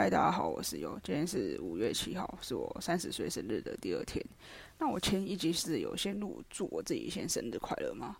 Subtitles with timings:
[0.00, 0.98] 嗨，大家好，我是优。
[1.04, 4.24] 今天是五月七号，是我三十岁生日的第二天。
[4.78, 8.16] 那我前一集是有先录祝我自己先生日快乐吗？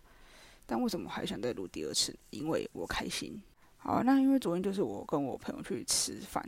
[0.67, 2.15] 但为什么还想再录第二次？
[2.29, 3.41] 因为我开心。
[3.77, 6.47] 好，那因为昨天就是我跟我朋友去吃饭，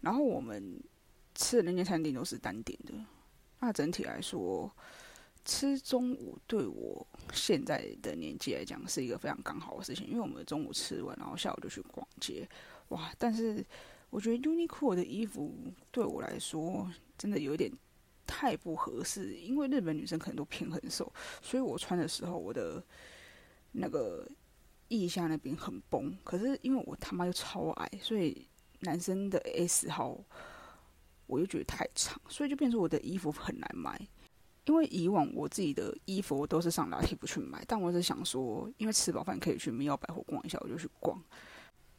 [0.00, 0.80] 然后我们
[1.34, 2.94] 吃的那间餐厅都是单点的。
[3.58, 4.70] 那整体来说，
[5.44, 12.48] 吃中午对我现在的年纪来讲是一个非常刚好的事情，因为我们中午吃完，然后下午就去逛街。
[12.90, 13.66] 哇，但是。
[14.12, 15.50] 我觉得 Uniqlo 的衣服
[15.90, 17.72] 对我来说真的有点
[18.26, 22.84] 太不合适，因为日本女生可能都偏很瘦，所以我穿的时候我的
[23.72, 24.28] 那个
[24.88, 26.14] 腋下那边很崩。
[26.24, 28.46] 可是因为我他妈又超矮，所以
[28.80, 30.22] 男生的 S 号
[31.26, 33.98] 我又觉得太长，所以就变成我的衣服很难买。
[34.66, 41.18] 因为以往我自己的衣服我都是上拉提不去买，但我是想说，因为吃饱饭可以去民耀百货逛一下，我就去逛，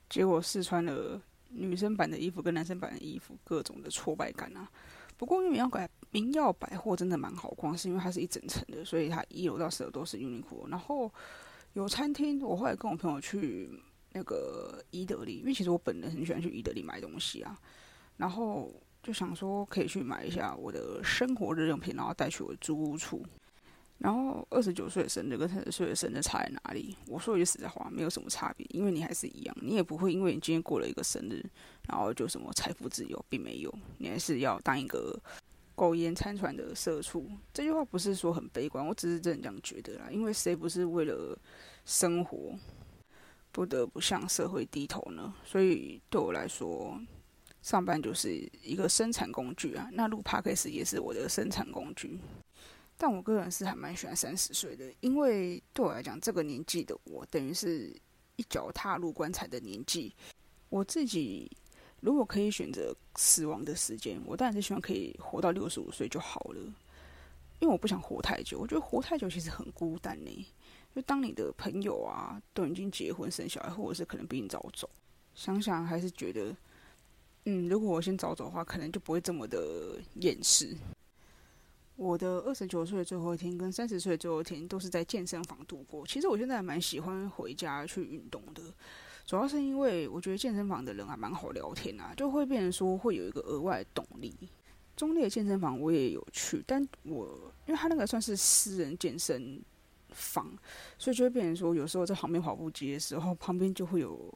[0.08, 1.20] 结果试穿了。
[1.54, 4.70] 女生版的衣服跟男生版的衣服，各种的挫败感啊。
[5.16, 10.68] 不过因为民耀百民耀百货真的蛮好逛，是因为它是一整层的，所以它一楼到四楼都是 Uniqlo。
[10.70, 11.12] 然后
[11.74, 13.70] 有餐厅，我后来跟我朋友去
[14.12, 17.58] 那个伊德利，因为其实我本人很喜欢去伊德利买东西啊。
[18.18, 23.24] 然后就想说可以去买一下我的生活日用品，然后带去我租屋处。
[24.00, 26.96] 然后二十九岁的生日跟三十岁的生日差在哪里？
[27.08, 31.42] 我说一句实在话，没有什么差别，因为你还是一样，你也不会因为你今天过了一个生日，
[31.88, 35.18] 然后就什么财富自由，并没有，你还是要当一个
[35.76, 37.26] 苟延残喘的社畜。
[37.54, 40.10] 这句话不是说很悲观，我只是真的这样觉得啦。
[40.12, 41.38] 因为谁不是为了
[41.86, 42.54] 生活
[43.54, 45.34] 不得不向社会低头呢？
[45.46, 47.00] 所以对我来说，
[47.62, 48.30] 上班就是
[48.62, 49.88] 一个生产工具啊。
[49.94, 52.20] 那录 p 克斯也是我的生产工具。
[53.04, 57.94] 但我个人是还蛮喜欢三十岁的，因为对我来讲，这个年纪的我等于是
[58.38, 60.16] 一脚踏入棺材的年纪。
[60.70, 61.52] 我自己
[62.00, 66.62] 如果可以选择死亡的时间，我当然是希望可以活到六十五岁就好了，
[67.60, 68.58] 因为我不想活太久。
[68.58, 70.48] 我觉得活太久其实很孤单呢。
[70.96, 74.90] 就当你的朋友啊都已经结婚生小孩，或者是可能比你早走，
[75.36, 76.56] 想想还是觉得，
[77.44, 80.74] 嗯，如果我先早走的话，可能就不会这么的厌世。
[81.96, 86.06] 我的二十九岁最后一天跟三十岁最后一天都是在健身房度过。
[86.08, 88.64] 其实我现在还蛮喜欢回家去运动的，
[89.26, 94.34] 主要是因为我觉得健身房的人还蛮好聊天啊，就会变成说会有一个额外动力。
[94.96, 99.62] 中立的健身房我也有去，但我因为他那个算是私人健身
[100.10, 100.52] 房，
[100.98, 104.36] 所以就会变成说有时候在旁边跑步机的时候，旁边就会有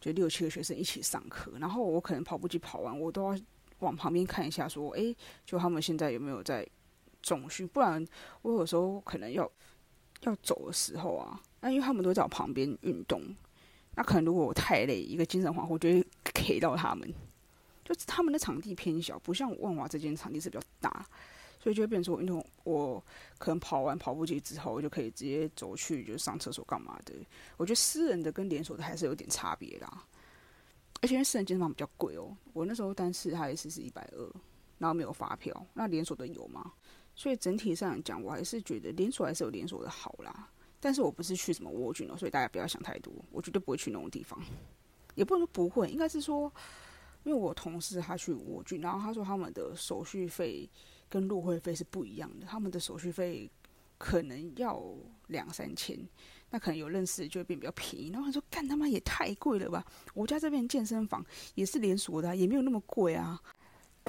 [0.00, 3.40] 就六七个学生一起上课，然后我可能跑步机跑完，我都要
[3.78, 5.16] 往旁边看一下，说诶，
[5.46, 6.68] 就他们现在有没有在。
[7.22, 8.04] 总训，不然
[8.42, 9.50] 我有时候可能要
[10.22, 13.22] 要走的时候啊，那因为他们都在我旁边运动，
[13.94, 17.12] 那可能如果我太累，一个精神恍惚，就会 K 到他们。
[17.84, 21.06] 就他们的场地偏小，不像万华这间场地是比较大，
[21.58, 23.02] 所以就会变成我运动，我
[23.38, 27.14] 可能跑完跑步机之后，我就可以直接走去就上厕所干嘛的。
[27.56, 30.04] 我觉得私人的跟连锁的还是有点差别啦，
[31.00, 34.30] 而且因为私人健身房比较贵哦，我那时候单次他一次是一百二，
[34.76, 36.70] 然后没有发票，那连锁的有吗？
[37.18, 40.48] 所以整体上讲，我还是觉得连锁还是有连锁的好啦。
[40.78, 43.12] 但是我不是去什么蜗居哦，所以大家不要想太多。
[43.32, 44.40] 我绝对不会去那种地方，
[45.16, 46.44] 也不能说不会，应该是说，
[47.24, 50.70] 因为我同事他去蜗居，然后他说他们的手续费
[51.08, 53.50] 跟入会费是不一样的，他们的手续费
[53.98, 54.80] 可能要
[55.26, 55.98] 两三千，
[56.50, 58.10] 那可能有认识就会变比较便宜。
[58.10, 59.84] 然后他说干他妈也太贵了吧！
[60.14, 61.26] 我家这边健身房
[61.56, 63.42] 也是连锁的，也没有那么贵啊，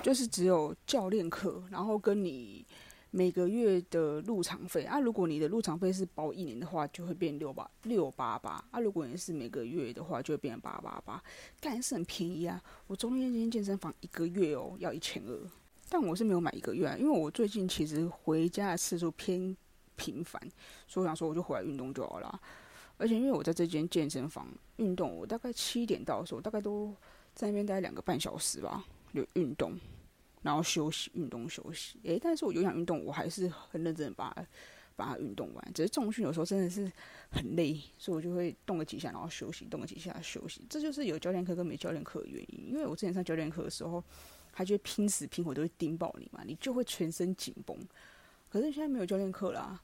[0.03, 2.64] 就是只有教练课，然后跟你。
[3.12, 8.80] 每个月的入场费啊，如果你的入场费是包一年的话，就会变六八六八八啊。
[8.80, 11.24] 如果你是每个月的话，就会变八八八，
[11.59, 12.62] 但是很便宜啊。
[12.86, 15.40] 我中间间健身房一个月哦要一千二，
[15.90, 19.58] 但我是没有买一个月啊，因为我最近其实回家的次数偏
[19.96, 20.40] 频繁，
[20.88, 22.40] 所以我想说我就回来运动就好了。
[22.98, 26.94] 而且因为我在这间健身房运动，我大概七点到的时候，大概都
[27.34, 29.74] 在那边待两个半小时吧，有运动。
[30.41, 32.00] 然后休息，运动休息。
[32.03, 34.45] 诶，但是我有氧运动，我还是很认真的把它
[34.95, 35.74] 把它运动完。
[35.74, 36.91] 只是重训有时候真的是
[37.30, 40.62] 很累，所以我就会动个几下，然后休息，动个几下休息。
[40.69, 42.69] 这就是有教练课跟没教练课的原因。
[42.69, 44.03] 因为我之前上教练课的时候，
[44.53, 47.77] 他就拼死拼活都会盯爆你嘛，你就会全身紧绷。
[48.50, 49.81] 可是现在没有教练课啦，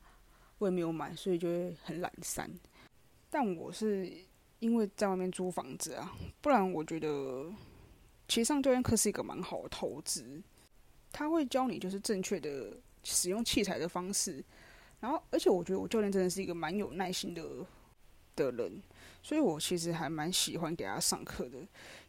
[0.57, 2.49] 我也没有买，所以就会很懒散。
[3.29, 4.11] 但我是
[4.59, 7.51] 因为在外面租房子啊，不然我觉得。
[8.27, 10.41] 其实上教练课是一个蛮好的投资，
[11.11, 14.43] 他会教你就是正确的使用器材的方式，
[14.99, 17.43] 然后而且我觉得我教练真的是一个蛮有耐心的
[18.35, 18.81] 的人，
[19.21, 21.59] 所以我其实还蛮喜欢给他上课的。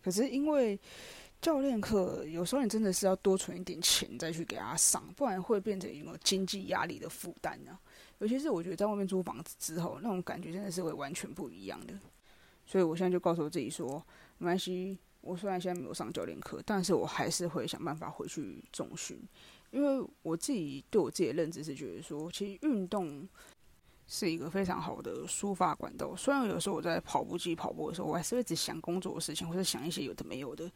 [0.02, 0.78] 可是因为
[1.42, 7.78] 教练课有时候你真的是要多存一点钱再去给他上，不然会变成一个经济压力的负担呢。
[8.18, 11.94] 尤其是我觉得在外面租房子之后，那种感觉真的是会完全不一样的。
[12.64, 14.02] 所以我现在就告诉我自己说，
[14.38, 19.20] 没关系，我虽然现在没有上教练课，但是我还是会想办法回去重训，
[19.70, 23.28] 因为我自己对我自己的认知是觉得说，其实运动
[24.06, 26.14] 是一个非常好的抒发管道。
[26.14, 30.70] 虽然有时候我在跑步机跑步的时候，我还是会只想工作的事情，或者想一些有的没有的，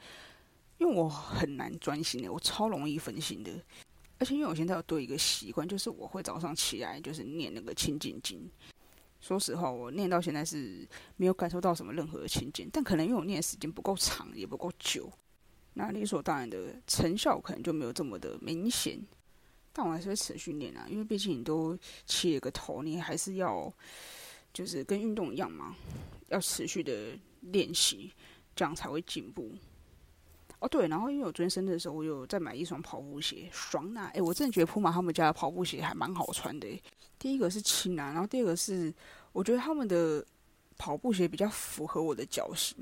[0.78, 3.52] 因为我很难专心的，我超容易分心的。
[4.18, 8.50] 而且因为我现在有多一个习惯，就是我会早上起来就是念那个清净经。
[9.20, 15.12] 说实话，我念到现在是没有感受到什么任何的清净，但可能因为我念的时间不够长，也不够久，
[15.74, 18.98] 那理所当然的成效可能就没有这么的明显。
[19.72, 23.72] 但我还是会持续练啊，因为毕竟你都起了个头，你还是要
[24.52, 25.76] 就是跟运动一样嘛，
[26.28, 28.10] 要持续的练习，
[28.56, 29.52] 这样才会进步。
[30.60, 34.10] 哦，对，然后因为我昨天生日的时候，我有在买一双跑步鞋，爽呐！
[34.12, 36.68] 哎，我真的觉得普马他们家的跑步鞋还蛮好穿的。
[37.18, 38.92] 第一个是轻啊，然后第二个是
[39.32, 40.22] 我觉得他们的
[40.76, 42.76] 跑步鞋比较符合我的脚型。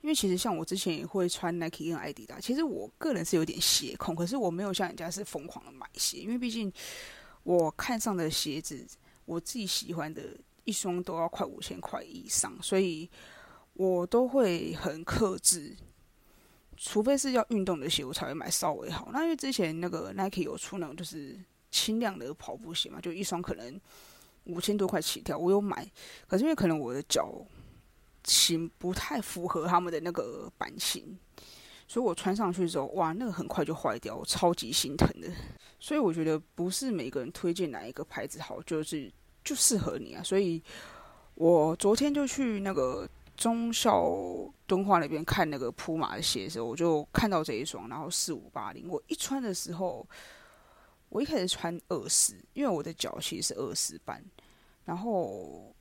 [0.00, 6.72] 因为其实像我之前也会穿 Nike 跟 Adidas，其实我个人是有点鞋控，可是我没有像人家是疯狂的买鞋，因为毕竟
[7.42, 8.86] 我看上的鞋子，
[9.24, 10.22] 我自己喜欢的
[10.62, 13.10] 一双都要快五千块以上，所以
[13.72, 15.76] 我都会很克制。
[16.76, 19.08] 除非是要运动的鞋，我才会买稍微好。
[19.12, 21.38] 那因为之前那个 Nike 有出那种就是
[21.70, 23.80] 轻量的跑步鞋嘛，就一双可能
[24.44, 25.88] 五千多块起跳，我有买。
[26.26, 27.32] 可是因为可能我的脚
[28.24, 31.18] 型不太符合他们的那个版型，
[31.86, 35.28] 所以我穿上去之后，哇，那个很快就坏掉，我超级心疼的。
[35.78, 39.12] 所以我觉得不是每个人推荐哪一个牌子好，就是
[39.44, 40.22] 就适合你啊。
[40.22, 40.62] 所以
[41.34, 43.08] 我昨天就去那个。
[43.36, 44.14] 中校
[44.66, 48.88] 敦化那边看那个铺马的鞋的时候，我就看到这一双，然后四五八零。
[48.88, 50.06] 我一穿的时候，
[51.08, 54.24] 我一开始穿二四，因为我的脚其实是二四半，
[54.84, 55.74] 然后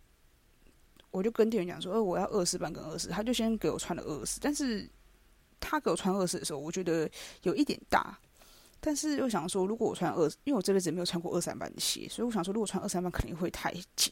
[1.11, 4.89] 我就跟店员讲说：“呃，我要二四半跟二四。”他就先给我穿了二四，但是
[5.59, 7.09] 他给我穿二四的时候，我觉得
[7.43, 8.17] 有一点大，
[8.79, 14.11] 但是又想说，如果我穿二，因为我这辈子没有穿过二三半的鞋，所以我想说，如果穿二三半肯定会太紧。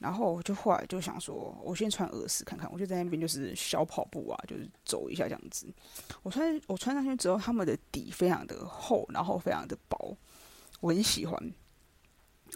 [0.00, 5.66] 然后我就后来就想说，我先穿二四看看，我就在那边就是小跑步啊，就是走一下这样子。
[6.22, 10.16] 我穿我穿上去之后，他们的底非常的厚，然后非常的薄，
[10.80, 11.38] 我很喜欢，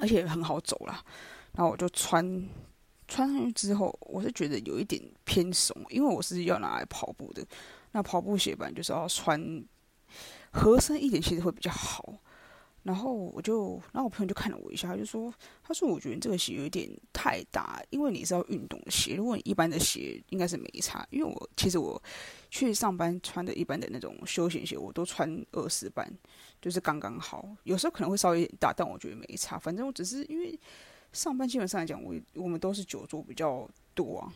[0.00, 1.04] 而且很好走啦。
[1.52, 2.48] 然后我就穿
[3.06, 7.46] 穿上去之后，我是觉得有一点偏松，因为我是要拿来跑步的。
[7.92, 9.62] 那跑步鞋本来就是要穿
[10.50, 12.14] 合身一点，其实会比较好。
[12.84, 15.32] 然后我就，然后我朋友就看了我一下，他就说
[15.64, 19.14] ：“他说我觉得这个鞋有点太大，因为你是要运动鞋。
[19.14, 21.06] 如果你一般的鞋应该是没差。
[21.08, 22.00] 因为我其实我
[22.50, 26.06] 去上班穿的一般的那种休闲鞋，我都穿二四半，
[26.60, 27.48] 就是刚刚好。
[27.62, 29.58] 有时候可能会稍微有点大，但我觉得没差。
[29.58, 30.60] 反正我只是因为
[31.10, 34.30] 上班基本上来讲，我我们都是久坐比较多啊。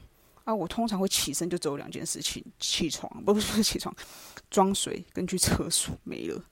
[0.45, 3.95] 啊，我通常会起身就只有两件事情：起床，不不是起床，
[4.49, 6.43] 装水跟去厕所没了。”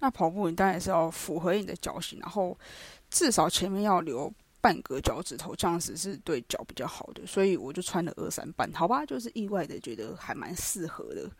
[0.00, 2.58] 那跑步你当然是要符合你的脚型，然后
[3.10, 4.30] 至少前面要留
[4.60, 7.26] 半个脚趾头，这样子是对脚比较好的。
[7.26, 11.30] 所以我就穿了二三半，好吧，就是意外的觉得还蛮适合的，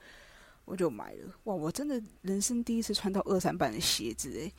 [0.64, 1.32] 我就买了。
[1.44, 4.52] 哇，我真的人生第一次穿到二三半的鞋子诶。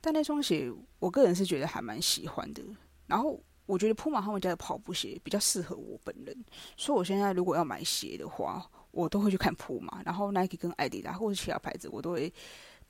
[0.00, 2.62] 但那双鞋我个人是觉得还蛮喜欢的。
[3.06, 6.44] 然后我觉得普马他们家的跑步鞋比较适合我本人，
[6.76, 12.32] 所以我现在如果要买鞋的话，我都会去看普马，然后 Nike 跟艾迪达或者其他牌子我都会。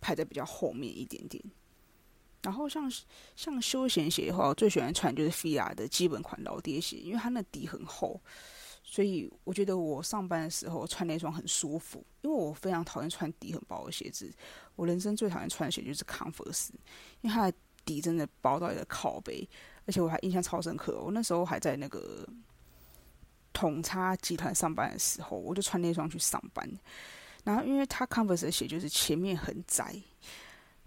[0.00, 1.43] 排在比较后面一点点，
[2.43, 2.90] 然后像
[3.35, 8.21] 像休闲鞋的话，我最喜欢穿就是 Fila 的基本款老爹鞋，因为它那底很厚，
[8.83, 12.05] 所以我觉得我上班的时候穿那双很舒服。
[12.23, 14.33] 因为我非常讨厌穿底很薄的鞋子，
[14.76, 16.71] 我人生最讨厌穿的鞋就是 Converse，
[17.21, 19.49] 因为它的底真的薄到一个靠背，
[19.87, 21.00] 而且我还印象超深刻。
[21.00, 22.28] 我那时候还在那个
[23.52, 26.69] 统差集团上班的时候，我就穿那双去上班。
[27.49, 29.97] 然后，因为他 Converse 的鞋就是前面很窄，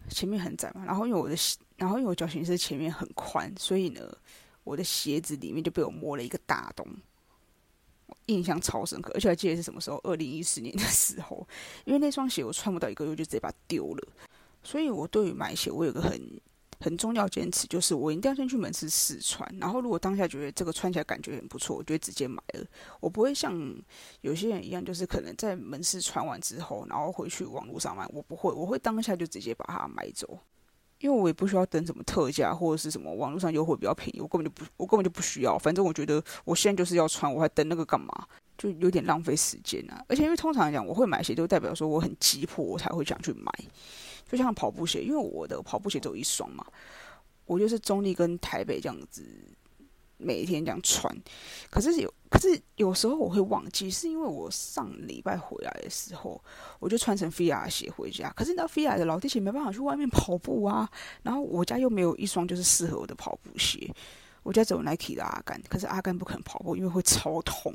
[0.09, 0.85] 前面很窄嘛。
[0.85, 1.35] 然后因为我的，
[1.75, 4.15] 然后因为我脚型是前面很宽，所以呢，
[4.63, 6.85] 我的鞋子里面就被我摸了一个大洞，
[8.27, 9.11] 印象超深刻。
[9.15, 9.99] 而且还记得是什么时候？
[10.03, 11.47] 二零一四年的时候，
[11.83, 14.07] 因为那双鞋我穿不到一个月就直接把它丢了。
[14.61, 16.39] 所以我对于买鞋，我有个很。
[16.81, 22.65] 很重要坚持就是我一定要先去门市试穿，然后如果当下觉得这个穿起来感觉很不错，我就会直接买了。
[22.99, 23.55] 我不会像
[24.21, 28.05] 有些人一样，就是可能在门市穿完之后，然后回去网络上买。
[28.11, 30.39] 我不会，我会当下就直接把它买走。
[30.99, 35.57] 因为我也不需要等什么特价或者是什么网络上优惠比较便宜，我根本就不，我根本就不需要。
[35.57, 38.27] 反正我觉得我现在就是要穿，我还等那个干嘛？
[38.55, 40.05] 就有点浪费时间啊。
[40.07, 43.51] 而且因为通常来讲，我会买鞋就代表说我很急迫，我才会想去买。
[44.37, 46.65] 就像跑步鞋，因为我的跑步鞋只有一双嘛，
[47.45, 49.23] 我就是中立跟台北这样子。
[50.23, 51.11] 每一天这样穿，
[51.71, 56.39] 可是有，可是有时候我会忘记，是因为我上礼拜回来的时候，
[56.79, 58.31] 我就穿成菲亚鞋回家。
[58.35, 60.87] 可是那菲亚的老弟鞋没办法去外面跑步啊，
[61.23, 63.91] 然后我家又没有一双就是适合我的跑步鞋，
[64.43, 67.73] 我家只有 Nike 的阿甘，可是阿甘不可能跑步，因为会超痛。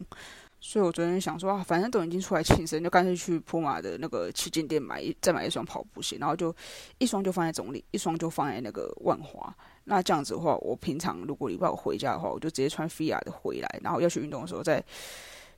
[0.59, 6.55] 所以我昨天想说啊，反正都已经出来庆生，就干脆去普马的那个旗舰店买一再买一双跑步鞋，然后就
[6.99, 9.55] 一双就放在总理，一双就放在那个万华。
[9.85, 14.83] 那这样子的话，我平常如果礼拜五回家的话，我就直接穿菲亚的回来，然后要去运动的时候再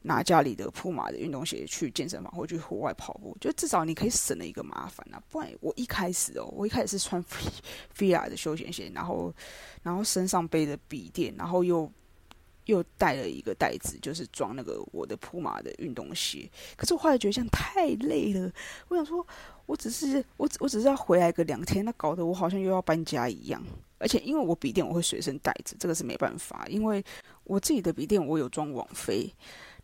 [0.02, 5.23] 拿家里的普马的运动鞋去健身房或去户外跑步，就至少你可以省了一个麻烦啊。
[5.31, 7.50] 不然我一开始哦，我一开始是穿菲
[7.95, 9.33] 菲亚的休闲鞋，然后
[9.83, 11.90] 然后身上背着笔垫，然后又。
[12.68, 16.48] 又带了一个袋子，就是装那个我的普马的运动鞋。
[16.76, 18.52] 可是我后来觉得这样太累了，
[18.88, 19.26] 我想说，
[19.64, 23.62] 我只是我只我只是要回来个两天，那搞得我好像又要搬家一样。
[23.96, 27.02] 而且因为我笔电我会随身带着，这个是没办法，因为
[27.44, 29.32] 我自己的笔电我有装网飞。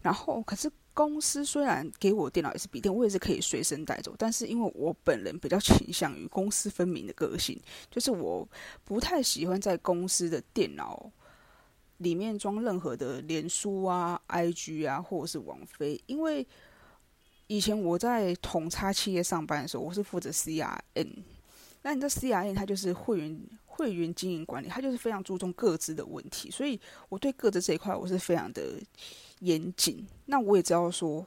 [0.02, 7.58] 然后可是公司虽然给我电脑也是笔电，我也是可以随身带走，但是因为我本人比较倾向于公私分明的个性，
[7.90, 8.46] 就是我
[8.84, 11.10] 不太喜欢在公司的电脑。
[11.98, 16.46] 里面装任何的脸书啊、IG 啊，或者是王菲，因为
[17.46, 21.08] 以前我在统差企业上班的时候，我是负责 CRN。
[21.82, 28.80] 那你知道 CRN 它就是会员会员经营管理，它就是非常注重各自的问题，所以我对各自这一块我是非常的
[29.40, 30.06] 严谨。
[30.24, 31.26] 那我也知道说，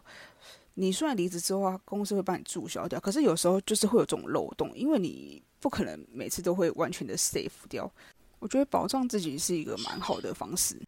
[0.74, 7.92] 你虽然离职之后啊，公司会帮你注销掉，可是有时候就是会有这种漏洞，因为你不可能每次都会完全的 save 掉。
[8.40, 10.80] 我觉得保障自己是一个蛮好的方式，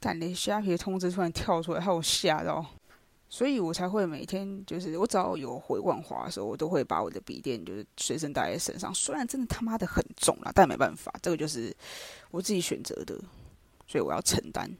[0.00, 2.64] 但连虾皮通知突然跳出来，害我吓到，
[3.28, 8.92] 所以我才会每天就是我只要有回万华的时候，我都会把我的笔电就是随身带在身上。
[8.94, 11.74] 虽然真的他妈的很重了，但没办法，这个就是
[12.30, 13.14] 我自己选择的，
[13.86, 14.70] 所以我要承担。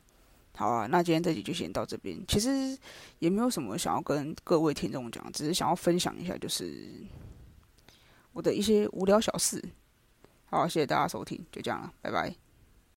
[0.57, 2.17] 好啊，那今天这集就先到这边。
[2.29, 2.79] 其实
[3.19, 6.89] 也没有什么想要跟各位听众讲，只是想要分享一下，就是
[8.33, 9.63] 我的一些无聊小事。
[10.55, 12.44] 好，谢谢大家收听，就这样了，拜拜。